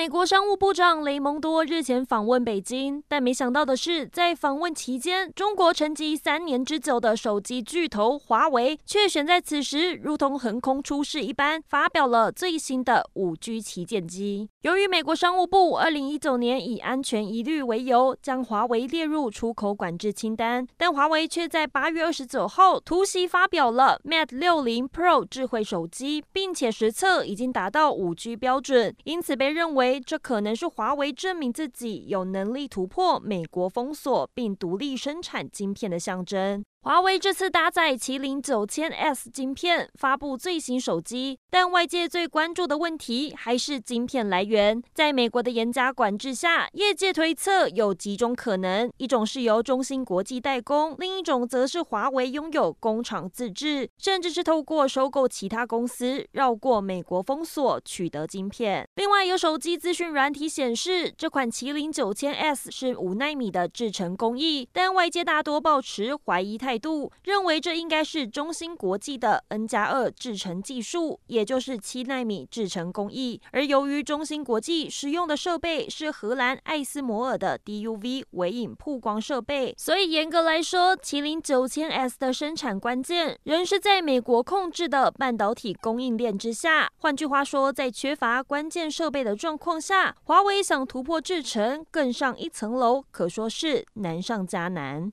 [0.00, 14.48] 美国商务部长雷蒙多日前访问北京，但没想到的是，在访问期间，中国沉寂三年之久的手机巨头华为，却选在此时如同横空出世一般，发表了最新的五 G 旗舰机。
[14.62, 29.89] 由于美国商务部二零一九年以安全疑虑为由，将华为列入出口管制清单，但华为却在八月二十九号突袭发表了 Mate 六零 Pro 智慧手机，并且实测已经达到五 G 标准，因此被认为。
[29.98, 36.62] 这可能是华为证明自己有能力突破美国封锁，并独立生产晶片的象征。
[36.82, 44.82] 华为这次搭载麒麟九千 S 晶片发布最新手机，但外界最关注的问题还是晶片来源。
[44.94, 58.88] 在美国的严加管制下，业界推测有几种可能：一种是由中芯国际代工，另一种则是华为拥有工厂自制，甚至是透过收购其他公司绕过美国封锁取得晶片。
[58.94, 66.69] 另外，有手机资讯软体显示，这款麒麟九千 S 是五奈米的制程工艺，但外界大多抱持怀疑态。
[66.70, 73.40] 态度认为这应该是中芯国际的 N 加二制程技术，也就是七纳米制程工艺。
[73.50, 86.88] 而由于中芯国际使用的设备是荷兰艾斯摩尔的 DUV 微影曝光设备，所以严格来说，麒麟九千 S 的生产关键仍是在美国控制的半导体供应链之下。
[86.98, 95.08] 换句话说，在缺乏关键设备的状况下，华为想突破制程更上一层楼，可说是难上加难。